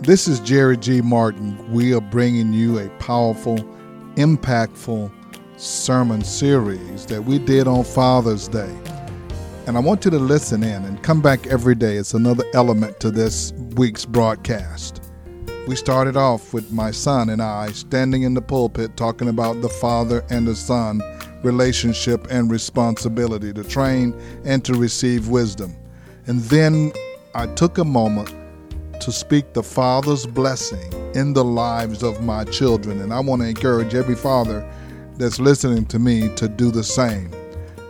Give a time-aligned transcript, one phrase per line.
[0.00, 1.00] This is Jerry G.
[1.00, 1.72] Martin.
[1.72, 3.56] We are bringing you a powerful,
[4.16, 5.10] impactful
[5.56, 8.76] sermon series that we did on Father's Day.
[9.66, 11.96] And I want you to listen in and come back every day.
[11.96, 15.02] It's another element to this week's broadcast.
[15.66, 19.70] We started off with my son and I standing in the pulpit talking about the
[19.70, 21.00] father and the son
[21.42, 25.74] relationship and responsibility to train and to receive wisdom.
[26.26, 26.92] And then
[27.34, 28.34] I took a moment
[29.00, 33.00] to speak the Father's blessing in the lives of my children.
[33.00, 34.68] And I want to encourage every father
[35.16, 37.30] that's listening to me to do the same.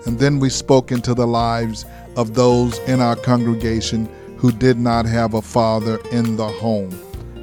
[0.07, 1.85] And then we spoke into the lives
[2.17, 6.97] of those in our congregation who did not have a father in the home.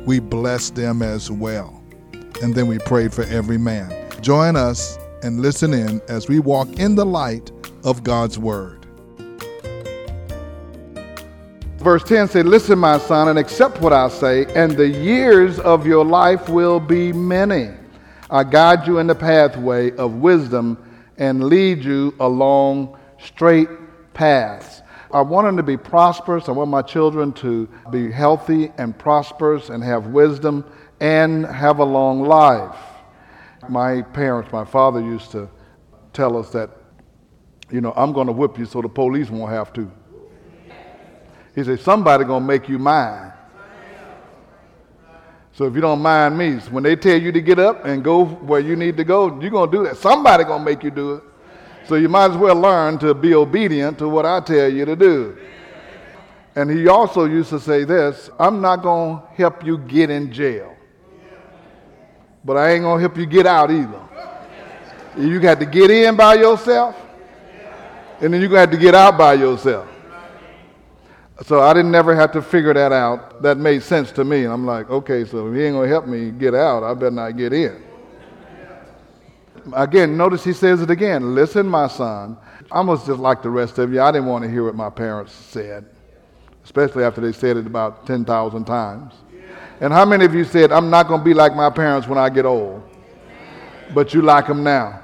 [0.06, 1.84] We blessed them as well.
[2.42, 3.92] And then we prayed for every man.
[4.22, 7.52] Join us and listen in as we walk in the light
[7.84, 8.83] of God's Word.
[11.84, 15.86] Verse 10 says, Listen, my son, and accept what I say, and the years of
[15.86, 17.72] your life will be many.
[18.30, 20.78] I guide you in the pathway of wisdom
[21.18, 23.68] and lead you along straight
[24.14, 24.82] paths.
[25.12, 26.48] I want them to be prosperous.
[26.48, 30.64] I want my children to be healthy and prosperous and have wisdom
[31.02, 32.78] and have a long life.
[33.68, 35.50] My parents, my father used to
[36.14, 36.70] tell us that,
[37.70, 39.92] you know, I'm going to whip you so the police won't have to.
[41.56, 43.32] He said, somebody to make you mine.
[45.56, 48.26] So if you don't mind me, when they tell you to get up and go
[48.26, 49.98] where you need to go, you're to do that.
[49.98, 51.24] Somebody to make you do it.
[51.88, 54.96] So you might as well learn to be obedient to what I tell you to
[54.96, 55.38] do.
[56.56, 60.32] And he also used to say this I'm not going to help you get in
[60.32, 60.76] jail,
[62.44, 64.02] but I ain't going to help you get out either.
[65.18, 66.96] You got to get in by yourself,
[68.22, 69.93] and then to have to get out by yourself.
[71.46, 73.42] So I didn't never have to figure that out.
[73.42, 74.46] That made sense to me.
[74.46, 76.94] And I'm like, okay, so if he ain't going to help me get out, I
[76.94, 77.84] better not get in.
[79.74, 81.36] Again, notice he says it again.
[81.36, 82.38] Listen, my son.
[82.72, 84.02] I was just like the rest of you.
[84.02, 85.86] I didn't want to hear what my parents said,
[86.64, 89.14] especially after they said it about 10,000 times.
[89.80, 92.18] And how many of you said, I'm not going to be like my parents when
[92.18, 92.84] I get old?
[93.94, 95.04] But you like them now.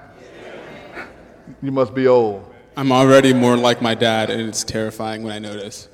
[1.61, 2.45] You must be old.
[2.77, 5.89] I'm already more like my dad, and it's terrifying when I notice.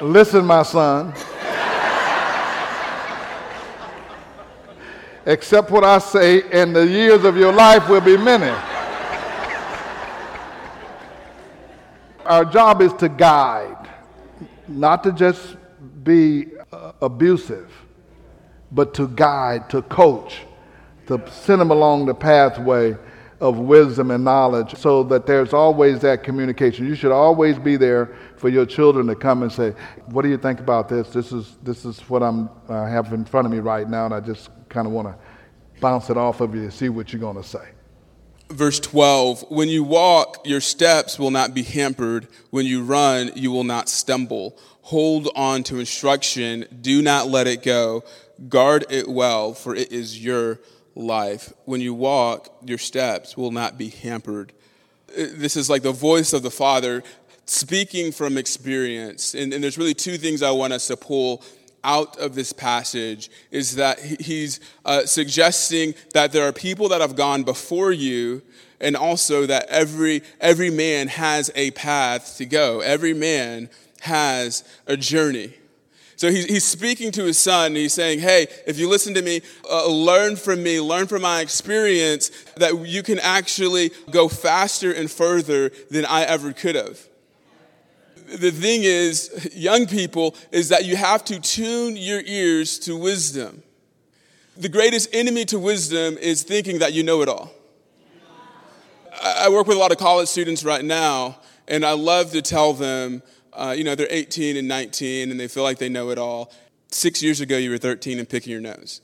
[0.00, 1.14] Listen, my son.
[5.26, 8.54] Accept what I say, and the years of your life will be many.
[12.26, 13.88] Our job is to guide,
[14.66, 15.56] not to just
[16.02, 17.70] be uh, abusive,
[18.72, 20.40] but to guide, to coach,
[21.06, 22.96] to send them along the pathway
[23.44, 26.88] of wisdom and knowledge so that there's always that communication.
[26.88, 29.74] You should always be there for your children to come and say,
[30.06, 31.10] What do you think about this?
[31.10, 34.14] This is, this is what I'm, uh, have in front of me right now, and
[34.14, 35.16] I just kind of want to
[35.78, 37.68] bounce it off of you and see what you're going to say.
[38.48, 42.28] Verse 12 When you walk, your steps will not be hampered.
[42.48, 44.56] When you run, you will not stumble.
[44.84, 46.64] Hold on to instruction.
[46.80, 48.04] Do not let it go.
[48.48, 50.60] Guard it well, for it is your
[50.94, 51.52] life.
[51.64, 54.52] When you walk, your steps will not be hampered.
[55.16, 57.02] This is like the voice of the Father
[57.46, 59.34] speaking from experience.
[59.34, 61.42] And, and there's really two things I want us to pull
[61.84, 67.14] out of this passage is that he's uh, suggesting that there are people that have
[67.14, 68.42] gone before you
[68.80, 73.68] and also that every every man has a path to go every man
[74.00, 75.52] has a journey
[76.16, 77.74] so he's, he's speaking to his son.
[77.74, 81.40] he's saying, Hey, if you listen to me, uh, learn from me, learn from my
[81.40, 87.00] experience, that you can actually go faster and further than I ever could have.
[88.26, 93.62] The thing is, young people, is that you have to tune your ears to wisdom.
[94.56, 97.50] The greatest enemy to wisdom is thinking that you know it all.
[99.22, 101.38] I work with a lot of college students right now,
[101.68, 103.22] and I love to tell them
[103.54, 106.52] uh, you know, they're 18 and 19 and they feel like they know it all.
[106.88, 109.00] Six years ago, you were 13 and picking your nose.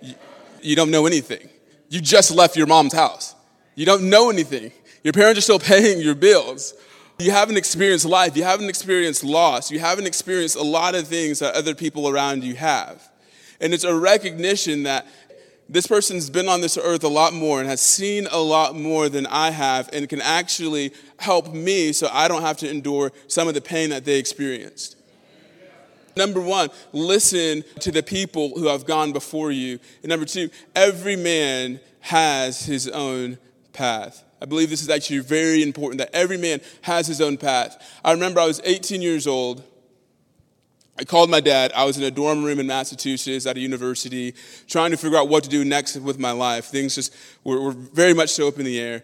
[0.00, 0.14] You,
[0.62, 1.48] you don't know anything.
[1.88, 3.34] You just left your mom's house.
[3.74, 4.72] You don't know anything.
[5.02, 6.74] Your parents are still paying your bills.
[7.18, 8.36] You haven't experienced life.
[8.36, 9.70] You haven't experienced loss.
[9.70, 13.08] You haven't experienced a lot of things that other people around you have.
[13.60, 15.06] And it's a recognition that
[15.72, 19.08] this person's been on this earth a lot more and has seen a lot more
[19.08, 23.48] than I have and can actually help me so I don't have to endure some
[23.48, 24.96] of the pain that they experienced.
[26.14, 29.78] Number one, listen to the people who have gone before you.
[30.02, 33.38] And number two, every man has his own
[33.72, 34.22] path.
[34.42, 37.82] I believe this is actually very important that every man has his own path.
[38.04, 39.62] I remember I was 18 years old.
[40.98, 41.72] I called my dad.
[41.74, 44.34] I was in a dorm room in Massachusetts at a university
[44.68, 46.66] trying to figure out what to do next with my life.
[46.66, 49.02] Things just were, were very much so up in the air.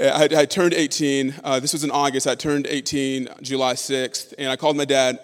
[0.00, 1.34] I, I turned 18.
[1.42, 2.26] Uh, this was in August.
[2.26, 4.34] I turned 18 July 6th.
[4.38, 5.18] And I called my dad.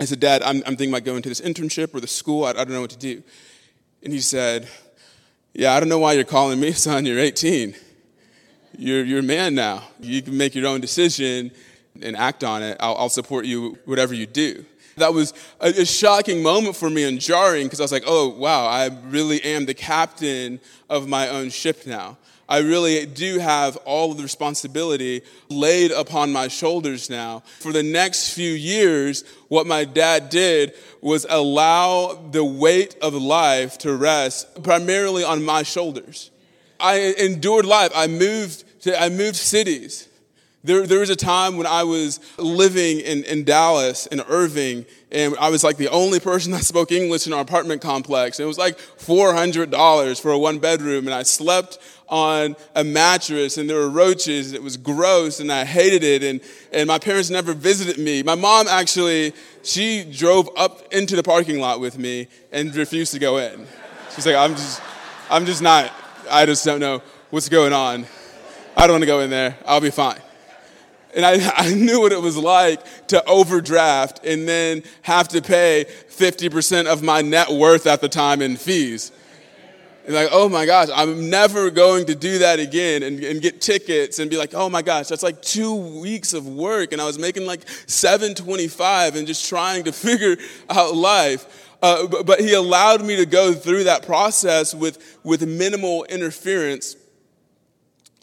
[0.00, 2.44] I said, Dad, I'm, I'm thinking about going to this internship or the school.
[2.44, 3.22] I, I don't know what to do.
[4.02, 4.68] And he said,
[5.52, 7.06] Yeah, I don't know why you're calling me, son.
[7.06, 7.76] You're 18.
[8.76, 9.84] You're, you're a man now.
[10.00, 11.52] You can make your own decision
[12.00, 12.76] and act on it.
[12.80, 14.64] I'll, I'll support you, whatever you do.
[14.96, 18.28] That was a, a shocking moment for me and jarring because I was like, oh,
[18.28, 22.18] wow, I really am the captain of my own ship now.
[22.48, 27.42] I really do have all of the responsibility laid upon my shoulders now.
[27.60, 33.78] For the next few years, what my dad did was allow the weight of life
[33.78, 36.30] to rest primarily on my shoulders.
[36.78, 37.92] I endured life.
[37.94, 40.08] I moved to, I moved cities.
[40.64, 45.34] There, there was a time when I was living in, in Dallas, in Irving, and
[45.40, 48.38] I was like the only person that spoke English in our apartment complex.
[48.38, 51.78] It was like $400 for a one bedroom, and I slept
[52.08, 54.52] on a mattress, and there were roaches.
[54.52, 56.40] It was gross, and I hated it, and,
[56.72, 58.22] and my parents never visited me.
[58.22, 59.32] My mom actually,
[59.64, 63.66] she drove up into the parking lot with me and refused to go in.
[64.14, 64.80] She's like, I'm just,
[65.28, 65.92] I'm just not,
[66.30, 68.06] I just don't know what's going on.
[68.76, 69.56] I don't want to go in there.
[69.66, 70.20] I'll be fine.
[71.14, 75.86] And I, I knew what it was like to overdraft and then have to pay
[76.10, 79.12] 50% of my net worth at the time in fees.
[80.04, 83.60] And like, oh my gosh, I'm never going to do that again and, and get
[83.60, 86.92] tickets and be like, oh my gosh, that's like two weeks of work.
[86.92, 90.36] And I was making like 725 and just trying to figure
[90.68, 91.68] out life.
[91.80, 96.96] Uh, but, but he allowed me to go through that process with, with minimal interference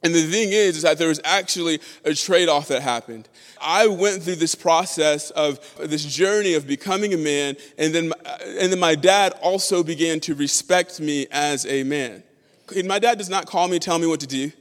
[0.03, 3.27] and the thing is, is that there was actually a trade off that happened.
[3.61, 8.37] I went through this process of this journey of becoming a man, and then, uh,
[8.59, 12.23] and then my dad also began to respect me as a man.
[12.75, 14.51] And my dad does not call me, tell me what to do.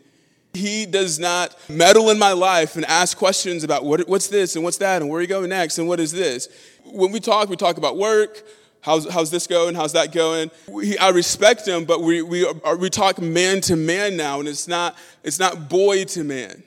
[0.55, 4.65] He does not meddle in my life and ask questions about what, what's this and
[4.65, 6.49] what's that and where are you going next and what is this.
[6.85, 8.43] When we talk, we talk about work,
[8.81, 9.75] How's, how's this going?
[9.75, 10.51] How's that going?
[10.69, 14.49] We, I respect him, but we, we, are, we talk man to man now, and
[14.49, 16.63] it's not, it's not boy to man.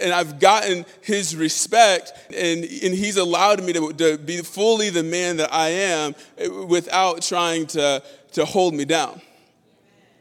[0.00, 5.02] And I've gotten his respect, and, and he's allowed me to, to be fully the
[5.02, 8.02] man that I am eh, without trying to,
[8.32, 9.20] to hold me down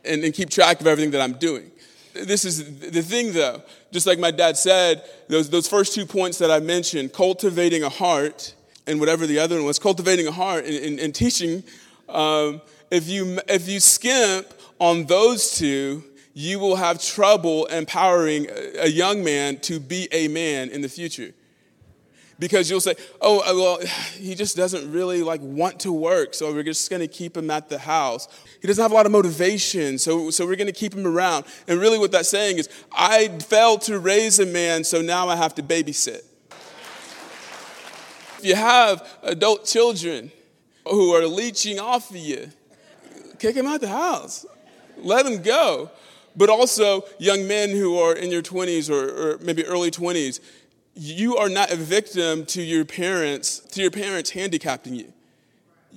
[0.06, 1.72] and, and keep track of everything that I'm doing.
[2.14, 3.62] This is the thing, though.
[3.92, 7.90] Just like my dad said, those, those first two points that I mentioned cultivating a
[7.90, 8.56] heart
[8.88, 11.64] and whatever the other one was, cultivating a heart and, and, and teaching.
[12.10, 14.48] Um, if, you, if you skimp
[14.80, 16.04] on those two,
[16.34, 18.48] you will have trouble empowering
[18.80, 21.34] a young man to be a man in the future.
[22.40, 23.80] Because you'll say, oh, uh, well,
[24.14, 27.70] he just doesn't really like want to work, so we're just gonna keep him at
[27.70, 28.28] the house.
[28.62, 31.46] He doesn't have a lot of motivation, so, so we're gonna keep him around.
[31.68, 35.36] And really, what that's saying is, I failed to raise a man, so now I
[35.36, 36.22] have to babysit.
[38.38, 40.32] If you have adult children
[40.86, 42.50] who are leeching off of you,
[43.40, 44.46] kick them out the house.
[44.98, 45.92] Let them go.
[46.36, 50.40] But also, young men who are in your 20s or, or maybe early 20s,
[50.94, 55.14] you are not a victim to your parents, to your parents handicapping you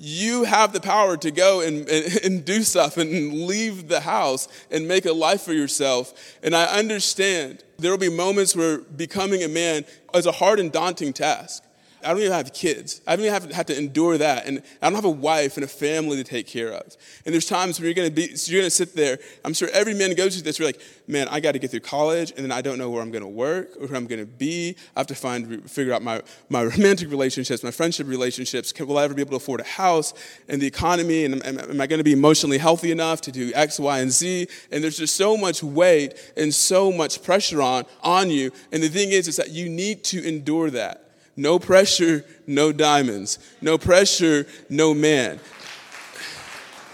[0.03, 4.49] you have the power to go and, and, and, do stuff and leave the house
[4.71, 6.39] and make a life for yourself.
[6.43, 10.73] And I understand there will be moments where becoming a man is a hard and
[10.73, 11.65] daunting task.
[12.03, 13.01] I don't even have kids.
[13.07, 14.47] I don't even have, have to endure that.
[14.47, 16.97] And I don't have a wife and a family to take care of.
[17.25, 19.19] And there's times where you're going to be, so you're going to sit there.
[19.45, 20.59] I'm sure every man goes through this.
[20.59, 23.03] You're like, man, I got to get through college, and then I don't know where
[23.03, 24.77] I'm going to work or who I'm going to be.
[24.97, 28.73] I have to find, figure out my, my romantic relationships, my friendship relationships.
[28.79, 30.15] Will I ever be able to afford a house
[30.49, 31.25] and the economy?
[31.25, 34.11] And am, am I going to be emotionally healthy enough to do X, Y, and
[34.11, 34.49] Z?
[34.71, 38.53] And there's just so much weight and so much pressure on, on you.
[38.73, 41.10] And the thing is, is that you need to endure that.
[41.41, 43.39] No pressure, no diamonds.
[43.63, 45.41] No pressure, no man.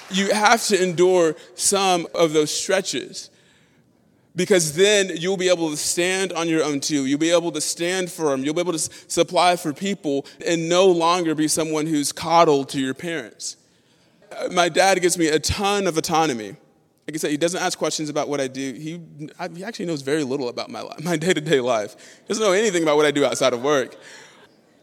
[0.09, 3.29] You have to endure some of those stretches
[4.37, 7.07] because then you'll be able to stand on your own too.
[7.07, 8.45] You'll be able to stand firm.
[8.45, 12.81] You'll be able to supply for people and no longer be someone who's coddled to
[12.81, 13.57] your parents.
[14.31, 16.51] Uh, my dad gives me a ton of autonomy.
[17.09, 18.75] Like I said, he doesn't ask questions about what I do.
[18.75, 19.01] He,
[19.57, 21.97] he actually knows very little about my, my day-to-day life.
[22.21, 23.97] He doesn't know anything about what I do outside of work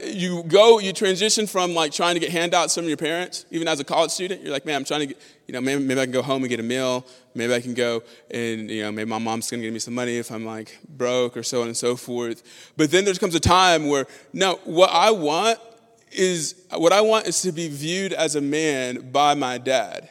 [0.05, 3.79] you go, you transition from like trying to get handouts from your parents, even as
[3.79, 4.41] a college student.
[4.41, 6.43] You're like, man, I'm trying to get, you know, maybe, maybe I can go home
[6.43, 7.05] and get a meal.
[7.35, 9.93] Maybe I can go and, you know, maybe my mom's going to give me some
[9.93, 12.71] money if I'm like broke or so on and so forth.
[12.77, 15.59] But then there comes a time where, no, what I want
[16.11, 20.09] is, what I want is to be viewed as a man by my dad.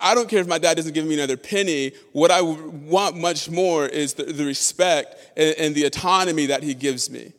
[0.00, 1.92] I don't care if my dad doesn't give me another penny.
[2.10, 6.74] What I want much more is the, the respect and, and the autonomy that he
[6.74, 7.32] gives me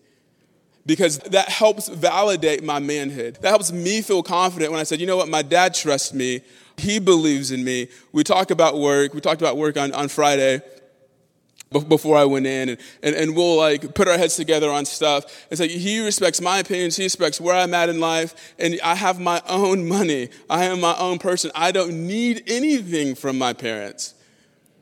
[0.85, 3.37] because that helps validate my manhood.
[3.41, 6.41] That helps me feel confident when I said, you know what, my dad trusts me.
[6.77, 7.87] He believes in me.
[8.11, 9.13] We talk about work.
[9.13, 10.61] We talked about work on, on Friday
[11.87, 15.47] before I went in, and, and, and we'll like put our heads together on stuff.
[15.49, 18.93] It's like he respects my opinions, he respects where I'm at in life, and I
[18.93, 20.29] have my own money.
[20.49, 21.49] I am my own person.
[21.55, 24.13] I don't need anything from my parents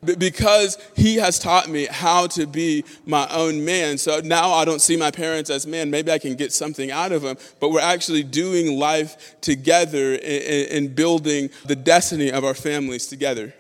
[0.04, 3.98] because he has taught me how to be my own man.
[3.98, 5.92] So now I don't see my parents as men.
[5.92, 10.96] Maybe I can get something out of them, but we're actually doing life together and
[10.96, 13.54] building the destiny of our families together.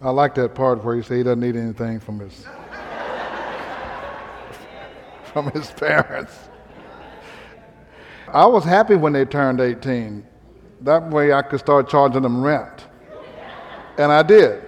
[0.00, 2.46] I like that part where you say he doesn't need anything from his
[5.32, 6.32] from his parents.
[8.28, 10.26] I was happy when they turned 18
[10.82, 12.86] that way I could start charging them rent.
[13.98, 14.62] And I did.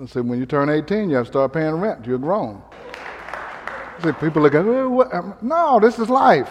[0.00, 2.06] I said, when you turn 18, you have to start paying rent.
[2.06, 2.62] You're grown.
[3.98, 4.78] I said, people look at me,
[5.12, 6.50] um, no, this is life.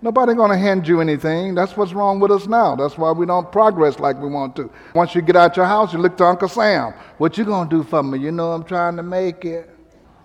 [0.00, 1.54] Nobody going to hand you anything.
[1.54, 2.76] That's what's wrong with us now.
[2.76, 4.70] That's why we don't progress like we want to.
[4.94, 6.94] Once you get out your house, you look to Uncle Sam.
[7.18, 8.18] What you going to do for me?
[8.18, 9.77] You know I'm trying to make it.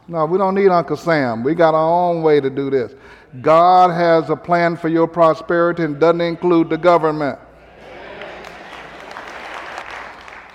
[0.07, 1.43] No, we don't need Uncle Sam.
[1.43, 2.93] We got our own way to do this.
[3.41, 7.39] God has a plan for your prosperity and doesn't include the government.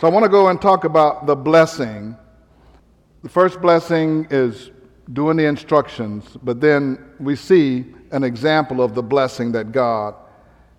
[0.00, 2.16] So I want to go and talk about the blessing.
[3.22, 4.70] The first blessing is
[5.12, 10.14] doing the instructions, but then we see an example of the blessing that God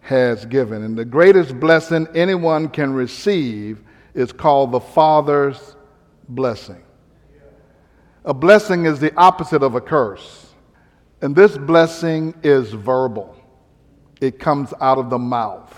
[0.01, 0.83] has given.
[0.83, 3.81] And the greatest blessing anyone can receive
[4.13, 5.75] is called the Father's
[6.29, 6.81] blessing.
[8.25, 10.53] A blessing is the opposite of a curse.
[11.21, 13.35] And this blessing is verbal,
[14.21, 15.75] it comes out of the mouth.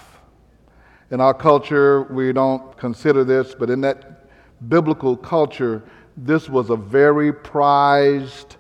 [1.12, 4.30] In our culture, we don't consider this, but in that
[4.70, 5.84] biblical culture,
[6.16, 8.56] this was a very prized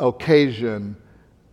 [0.00, 0.96] occasion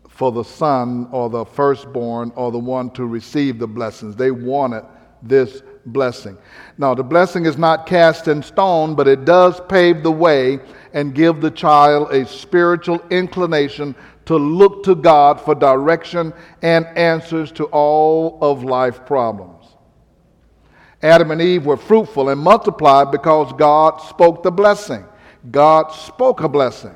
[0.08, 4.16] for the son or the firstborn or the one to receive the blessings.
[4.16, 4.86] They wanted
[5.22, 6.38] this blessing.
[6.78, 10.60] Now, the blessing is not cast in stone, but it does pave the way
[10.94, 17.52] and give the child a spiritual inclination to look to God for direction and answers
[17.54, 19.66] to all of life problems.
[21.02, 25.06] Adam and Eve were fruitful and multiplied because God spoke the blessing.
[25.50, 26.96] God spoke a blessing.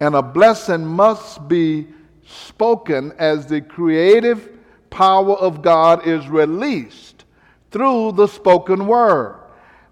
[0.00, 1.88] And a blessing must be
[2.26, 4.50] spoken as the creative
[4.90, 7.24] power of God is released
[7.70, 9.40] through the spoken word.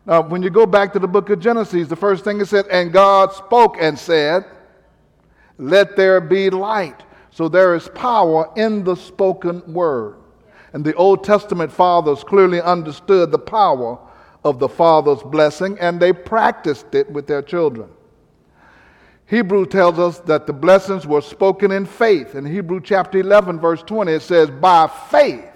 [0.06, 2.66] Now, when you go back to the book of Genesis, the first thing it said,
[2.68, 4.44] and God spoke and said,
[5.56, 7.02] Let there be light.
[7.30, 10.16] So there is power in the spoken word.
[10.73, 13.99] And the Old Testament fathers clearly understood the power
[14.44, 17.88] of the Father's blessing and they practiced it with their children.
[19.26, 22.34] Hebrew tells us that the blessings were spoken in faith.
[22.34, 25.53] In Hebrew chapter 11, verse 20, it says, By faith,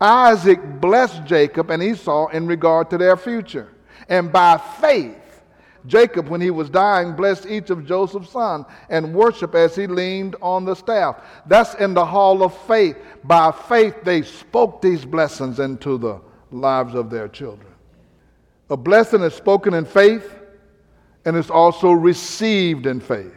[0.00, 3.68] Isaac blessed Jacob and Esau in regard to their future.
[4.08, 5.42] And by faith,
[5.86, 10.36] Jacob, when he was dying, blessed each of Joseph's sons and worshiped as he leaned
[10.42, 11.22] on the staff.
[11.46, 12.96] That's in the hall of faith.
[13.24, 17.72] By faith, they spoke these blessings into the lives of their children.
[18.68, 20.34] A blessing is spoken in faith
[21.24, 23.32] and it's also received in faith.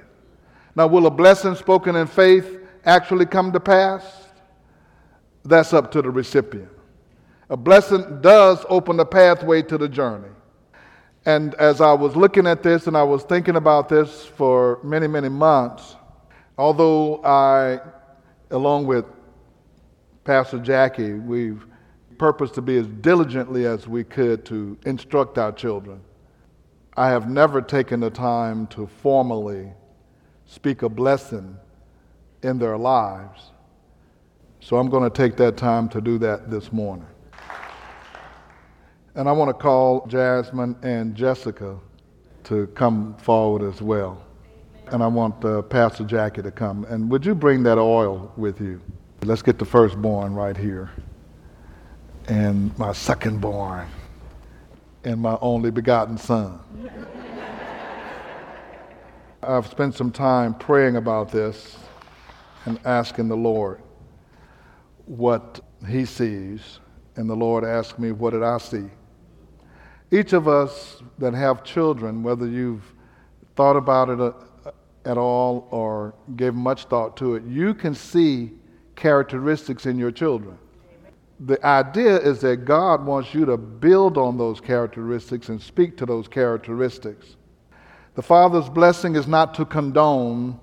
[0.75, 4.28] Now, will a blessing spoken in faith actually come to pass?
[5.45, 6.69] That's up to the recipient.
[7.49, 10.29] A blessing does open the pathway to the journey.
[11.25, 15.07] And as I was looking at this and I was thinking about this for many,
[15.07, 15.95] many months,
[16.57, 17.79] although I,
[18.51, 19.05] along with
[20.23, 21.65] Pastor Jackie, we've
[22.17, 26.01] purposed to be as diligently as we could to instruct our children.
[26.95, 29.71] I have never taken the time to formally
[30.45, 31.57] speak a blessing
[32.43, 33.51] in their lives.
[34.61, 37.07] So I'm going to take that time to do that this morning.
[39.15, 41.79] And I want to call Jasmine and Jessica
[42.43, 44.21] to come forward as well.
[44.87, 46.83] And I want uh, Pastor Jackie to come.
[46.85, 48.81] And would you bring that oil with you?
[49.23, 50.91] Let's get the firstborn right here.
[52.27, 53.87] And my secondborn.
[55.05, 56.59] And my only begotten son.
[59.41, 61.77] I've spent some time praying about this
[62.65, 63.81] and asking the Lord
[65.09, 66.79] what He sees.
[67.15, 68.85] And the Lord asked me, What did I see?
[70.11, 72.93] Each of us that have children, whether you've
[73.55, 74.71] thought about it uh,
[75.05, 78.51] at all or gave much thought to it, you can see
[78.95, 80.57] characteristics in your children.
[81.41, 86.05] The idea is that God wants you to build on those characteristics and speak to
[86.05, 87.37] those characteristics.
[88.15, 90.59] The Father's blessing is not to condone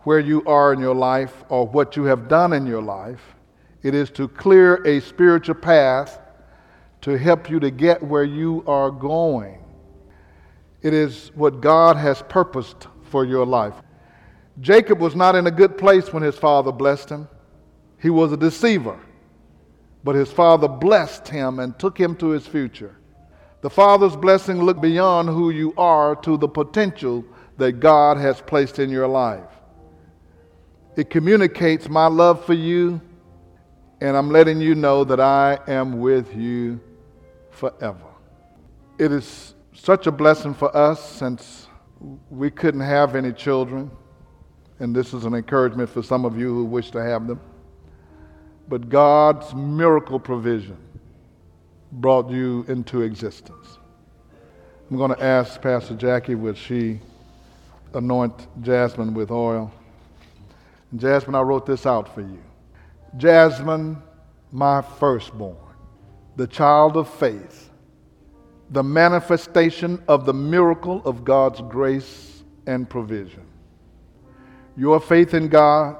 [0.00, 3.35] where you are in your life or what you have done in your life.
[3.86, 6.18] It is to clear a spiritual path
[7.02, 9.62] to help you to get where you are going.
[10.82, 13.74] It is what God has purposed for your life.
[14.60, 17.28] Jacob was not in a good place when his father blessed him.
[18.02, 18.98] He was a deceiver.
[20.02, 22.96] But his father blessed him and took him to his future.
[23.60, 27.24] The Father's blessing look beyond who you are to the potential
[27.58, 29.48] that God has placed in your life.
[30.96, 33.00] It communicates my love for you,
[34.00, 36.80] and I'm letting you know that I am with you
[37.50, 38.06] forever.
[38.98, 41.68] It is such a blessing for us since
[42.30, 43.90] we couldn't have any children,
[44.78, 47.40] and this is an encouragement for some of you who wish to have them.
[48.68, 50.76] But God's miracle provision
[51.92, 53.78] brought you into existence.
[54.90, 57.00] I'm going to ask Pastor Jackie, would she
[57.94, 59.72] anoint Jasmine with oil?
[60.94, 62.42] Jasmine, I wrote this out for you.
[63.16, 64.02] Jasmine,
[64.52, 65.56] my firstborn,
[66.36, 67.70] the child of faith,
[68.70, 73.46] the manifestation of the miracle of God's grace and provision.
[74.76, 75.96] Your faith in God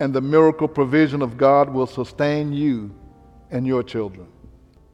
[0.00, 2.94] and the miracle provision of God will sustain you
[3.50, 4.26] and your children.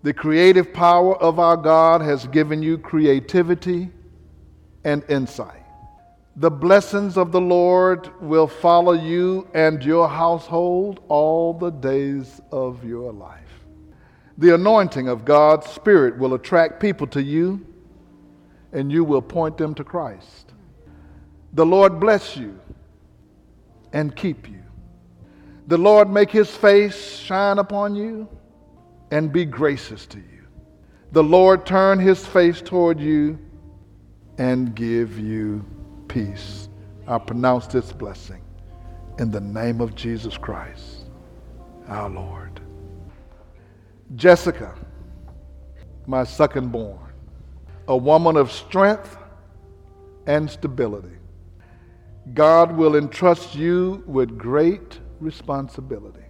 [0.03, 3.91] The creative power of our God has given you creativity
[4.85, 5.60] and insight.
[6.37, 12.85] The blessings of the Lord will follow you and your household all the days of
[12.85, 13.41] your life.
[14.39, 17.67] The anointing of God's Spirit will attract people to you,
[18.73, 20.53] and you will point them to Christ.
[21.53, 22.59] The Lord bless you
[23.93, 24.63] and keep you.
[25.67, 28.29] The Lord make his face shine upon you
[29.11, 30.47] and be gracious to you.
[31.13, 33.39] The Lord turn his face toward you
[34.39, 35.65] and give you
[36.11, 36.69] peace.
[37.07, 38.43] I pronounce this blessing
[39.19, 41.07] in the name of Jesus Christ,
[41.87, 42.61] our Lord.
[44.17, 44.75] Jessica,
[46.07, 47.13] my second born,
[47.87, 49.17] a woman of strength
[50.27, 51.17] and stability.
[52.35, 56.25] God will entrust you with great responsibility.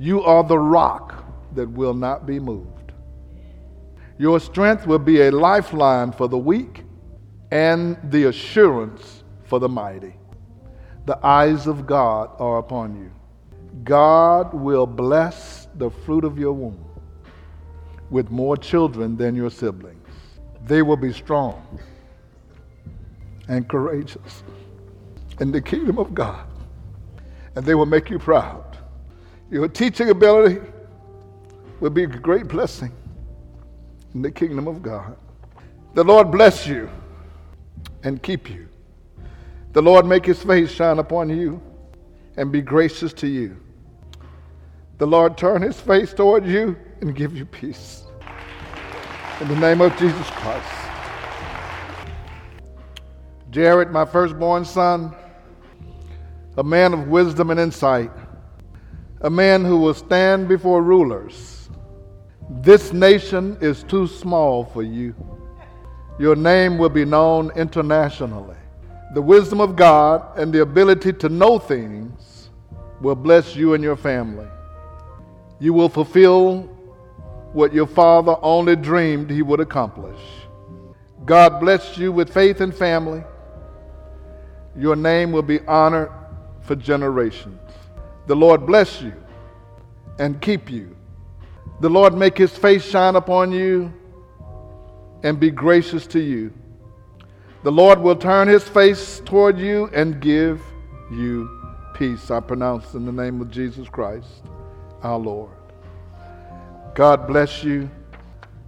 [0.00, 1.24] You are the rock
[1.54, 2.92] that will not be moved.
[4.18, 6.82] Your strength will be a lifeline for the weak
[7.54, 10.12] and the assurance for the mighty.
[11.06, 13.12] The eyes of God are upon you.
[13.84, 16.84] God will bless the fruit of your womb
[18.10, 20.08] with more children than your siblings.
[20.66, 21.78] They will be strong
[23.46, 24.42] and courageous
[25.38, 26.44] in the kingdom of God,
[27.54, 28.78] and they will make you proud.
[29.48, 30.60] Your teaching ability
[31.78, 32.90] will be a great blessing
[34.12, 35.16] in the kingdom of God.
[35.94, 36.90] The Lord bless you
[38.04, 38.68] and keep you.
[39.72, 41.60] The Lord make his face shine upon you
[42.36, 43.56] and be gracious to you.
[44.98, 48.04] The Lord turn his face toward you and give you peace.
[49.40, 50.70] In the name of Jesus Christ.
[53.50, 55.12] Jared, my firstborn son,
[56.56, 58.12] a man of wisdom and insight,
[59.22, 61.54] a man who will stand before rulers
[62.50, 65.14] this nation is too small for you.
[66.18, 68.56] Your name will be known internationally.
[69.14, 72.50] The wisdom of God and the ability to know things
[73.00, 74.46] will bless you and your family.
[75.58, 76.62] You will fulfill
[77.52, 80.20] what your father only dreamed he would accomplish.
[81.24, 83.22] God bless you with faith and family.
[84.76, 86.10] Your name will be honored
[86.60, 87.60] for generations.
[88.26, 89.14] The Lord bless you
[90.18, 90.96] and keep you.
[91.80, 93.92] The Lord make his face shine upon you
[95.24, 96.52] and be gracious to you.
[97.64, 100.60] The Lord will turn his face toward you and give
[101.10, 101.48] you
[101.94, 102.30] peace.
[102.30, 104.44] I pronounce in the name of Jesus Christ,
[105.02, 105.50] our Lord.
[106.94, 107.90] God bless you,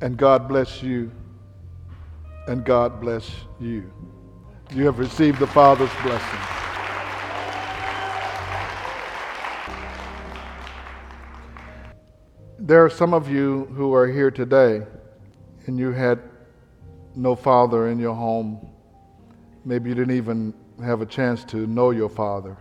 [0.01, 1.13] and God bless you,
[2.49, 3.93] and God bless you.
[4.75, 6.41] You have received the Father's blessing.
[12.59, 14.83] There are some of you who are here today
[15.67, 16.21] and you had
[17.17, 18.69] no father in your home.
[19.65, 22.57] Maybe you didn't even have a chance to know your father.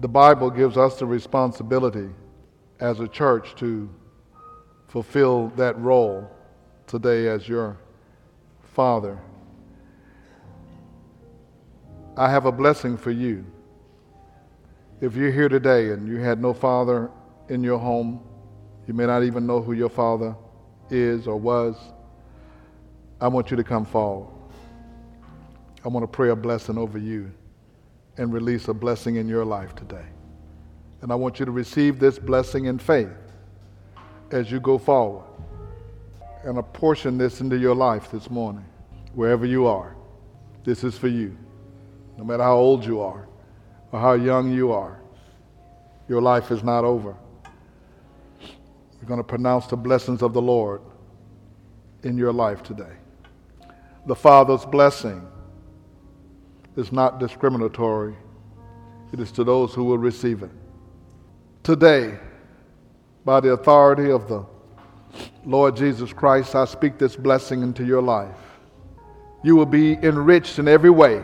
[0.00, 2.10] The Bible gives us the responsibility
[2.80, 3.88] as a church to
[4.88, 6.30] fulfill that role
[6.86, 7.78] today as your
[8.74, 9.18] father.
[12.16, 13.46] I have a blessing for you.
[15.00, 17.10] If you're here today and you had no father
[17.48, 18.20] in your home,
[18.86, 20.36] you may not even know who your father
[20.90, 21.76] is or was,
[23.22, 24.28] I want you to come forward.
[25.84, 27.30] I want to pray a blessing over you
[28.16, 30.06] and release a blessing in your life today.
[31.02, 33.16] And I want you to receive this blessing in faith
[34.32, 35.24] as you go forward
[36.42, 38.64] and apportion this into your life this morning,
[39.14, 39.94] wherever you are.
[40.64, 41.38] This is for you.
[42.18, 43.28] No matter how old you are
[43.92, 45.00] or how young you are,
[46.08, 47.14] your life is not over.
[49.00, 50.82] We're going to pronounce the blessings of the Lord
[52.02, 52.96] in your life today.
[54.06, 55.26] The Father's blessing
[56.76, 58.16] is not discriminatory,
[59.12, 60.50] it is to those who will receive it.
[61.62, 62.18] Today,
[63.24, 64.44] by the authority of the
[65.44, 68.36] Lord Jesus Christ, I speak this blessing into your life.
[69.44, 71.22] You will be enriched in every way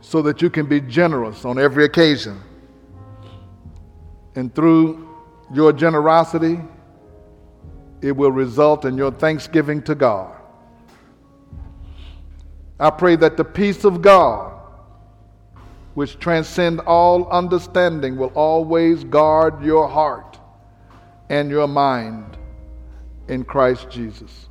[0.00, 2.40] so that you can be generous on every occasion.
[4.34, 5.08] And through
[5.52, 6.60] your generosity,
[8.02, 10.35] it will result in your thanksgiving to God.
[12.78, 14.52] I pray that the peace of God,
[15.94, 20.38] which transcends all understanding, will always guard your heart
[21.30, 22.36] and your mind
[23.28, 24.48] in Christ Jesus.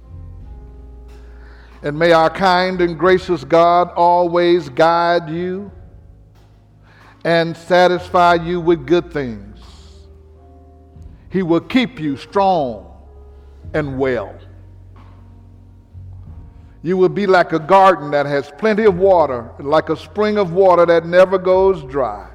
[1.83, 5.71] And may our kind and gracious God always guide you
[7.23, 9.59] and satisfy you with good things.
[11.29, 12.91] He will keep you strong
[13.73, 14.33] and well.
[16.85, 20.53] You will be like a garden that has plenty of water, like a spring of
[20.53, 22.29] water that never goes dry.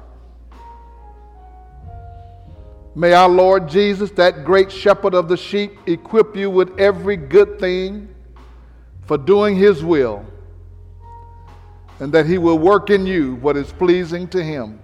[2.93, 7.61] May our Lord Jesus, that great shepherd of the sheep, equip you with every good
[7.61, 8.13] thing
[9.05, 10.25] for doing his will,
[12.01, 14.81] and that he will work in you what is pleasing to him.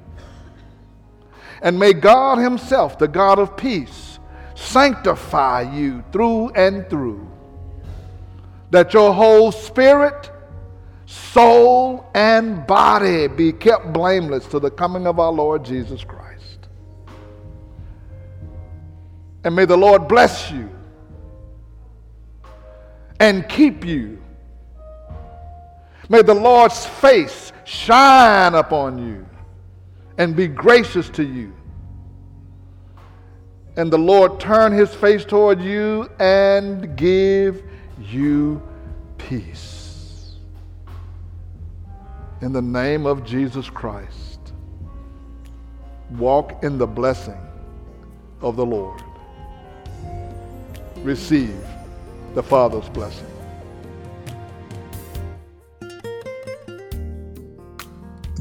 [1.61, 4.17] And may God himself, the God of peace,
[4.55, 7.29] sanctify you through and through,
[8.71, 10.31] that your whole spirit,
[11.05, 16.67] soul, and body be kept blameless to the coming of our Lord Jesus Christ.
[19.43, 20.69] And may the Lord bless you
[23.19, 24.21] and keep you.
[26.09, 29.25] May the Lord's face shine upon you
[30.17, 31.53] and be gracious to you.
[33.75, 37.63] And the Lord turn his face toward you and give
[38.07, 38.61] you
[39.17, 40.35] peace.
[42.41, 44.53] In the name of Jesus Christ,
[46.11, 47.39] walk in the blessing
[48.41, 49.01] of the Lord.
[50.97, 51.59] Receive
[52.35, 53.36] the Father's blessing.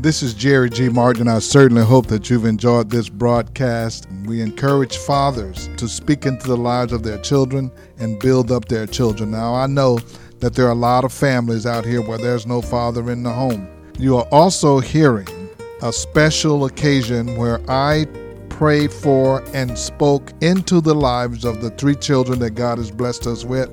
[0.07, 0.89] This is Jerry G.
[0.89, 1.27] Martin.
[1.27, 4.07] I certainly hope that you've enjoyed this broadcast.
[4.25, 8.87] We encourage fathers to speak into the lives of their children and build up their
[8.87, 9.33] children.
[9.33, 9.99] Now, I know
[10.39, 13.33] that there are a lot of families out here where there's no father in the
[13.33, 13.67] home.
[13.99, 15.27] You are also hearing
[15.83, 18.07] a special occasion where I
[18.49, 23.27] prayed for and spoke into the lives of the three children that God has blessed
[23.27, 23.73] us with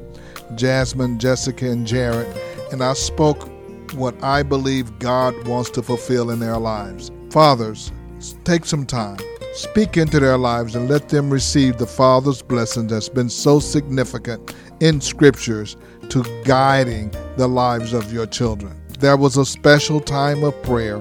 [0.56, 2.26] Jasmine, Jessica, and Jared.
[2.72, 3.53] And I spoke
[3.94, 7.12] what I believe God wants to fulfill in their lives.
[7.32, 7.92] Fathers,
[8.44, 9.18] take some time,
[9.54, 14.56] speak into their lives, and let them receive the Father's blessing that's been so significant
[14.80, 15.78] in scriptures
[16.10, 18.80] to guiding the lives of your children.
[19.00, 21.00] There was a special time of prayer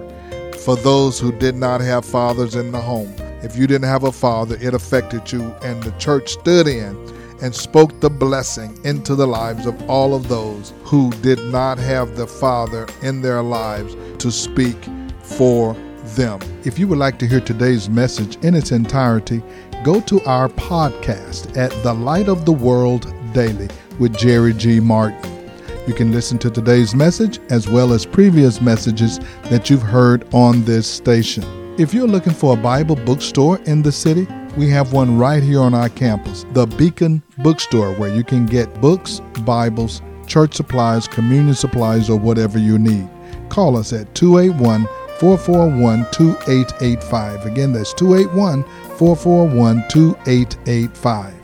[0.64, 3.12] for those who did not have fathers in the home.
[3.42, 6.96] If you didn't have a father, it affected you, and the church stood in
[7.42, 12.16] and spoke the blessing into the lives of all of those who did not have
[12.16, 14.76] the Father in their lives to speak
[15.20, 15.74] for
[16.14, 16.40] them.
[16.64, 19.42] If you would like to hear today's message in its entirety,
[19.82, 24.78] go to our podcast at The Light of the World Daily with Jerry G.
[24.78, 25.50] Martin.
[25.88, 29.18] You can listen to today's message as well as previous messages
[29.50, 31.42] that you've heard on this station.
[31.76, 35.60] If you're looking for a Bible bookstore in the city, we have one right here
[35.60, 41.54] on our campus, the Beacon Bookstore, where you can get books, Bibles, church supplies, communion
[41.54, 43.08] supplies, or whatever you need.
[43.48, 44.86] Call us at 281
[45.18, 47.46] 441 2885.
[47.46, 48.64] Again, that's 281
[48.98, 51.34] 441 2885.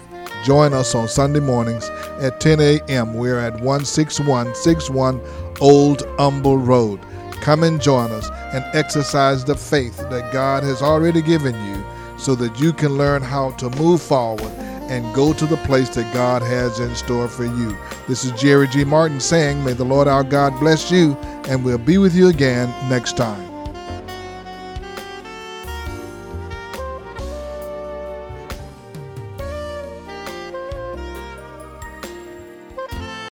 [0.44, 1.88] Join us on Sunday mornings
[2.20, 3.14] at 10 a.m.
[3.14, 5.20] We're at 16161
[5.60, 7.00] Old Humble Road.
[7.40, 11.77] Come and join us and exercise the faith that God has already given you
[12.18, 14.52] so that you can learn how to move forward
[14.88, 17.76] and go to the place that God has in store for you.
[18.06, 18.84] This is Jerry G.
[18.84, 21.14] Martin saying, May the Lord our God bless you,
[21.48, 23.47] and we'll be with you again next time.